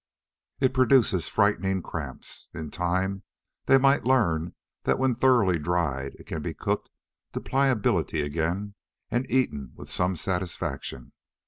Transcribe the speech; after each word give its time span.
It 0.59 0.73
produces 0.73 1.29
frightening 1.29 1.83
cramps. 1.83 2.47
In 2.55 2.71
time 2.71 3.21
they 3.67 3.77
might 3.77 4.03
learn 4.03 4.55
that 4.81 4.97
when 4.97 5.13
thoroughly 5.13 5.59
dried 5.59 6.15
it 6.15 6.25
can 6.25 6.41
be 6.41 6.55
cooked 6.55 6.89
to 7.33 7.39
pliability 7.39 8.23
again 8.23 8.73
and 9.11 9.29
eaten 9.29 9.73
with 9.75 9.89
some 9.91 10.15
satisfaction. 10.15 11.11